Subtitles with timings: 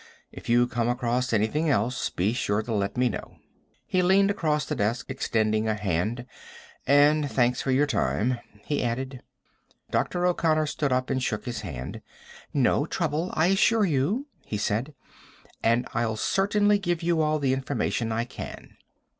[0.31, 3.35] If you come across anything else, be sure and let me know."
[3.85, 6.25] He leaned across the desk, extending a hand.
[6.87, 9.21] "And thanks for your time," he added.
[9.91, 10.25] Dr.
[10.25, 12.01] O'Connor stood up and shook his hand.
[12.51, 14.95] "No trouble, I assure you," he said.
[15.61, 18.77] "And I'll certainly give you all the information I can."